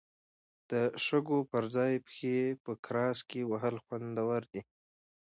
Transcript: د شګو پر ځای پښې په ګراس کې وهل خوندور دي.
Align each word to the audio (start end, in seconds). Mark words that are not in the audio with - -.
د 0.71 0.73
شګو 1.05 1.39
پر 1.51 1.63
ځای 1.75 1.93
پښې 2.05 2.37
په 2.63 2.71
ګراس 2.85 3.19
کې 3.29 3.41
وهل 3.51 3.75
خوندور 3.83 4.41
دي. 4.53 4.61